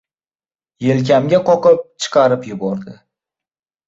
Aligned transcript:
Elkamga 0.93 1.39
qoqib 1.49 1.83
chiqarib 2.05 2.47
yubordi. 2.53 2.95